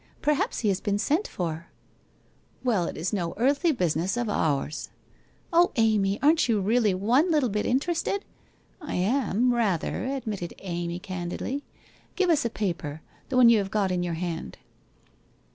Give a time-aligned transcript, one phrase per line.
[0.19, 1.67] Perhaps he has been sent for?''
[2.63, 4.89] Well, it is no earthly business of ours.''
[5.53, 8.25] Oh, Amy, aren't you really one little bit interested?'
[8.67, 11.63] * I am, rather,' admitted Amy candidly.'
[12.15, 14.57] Give us a paper— the one you have got in your hand.'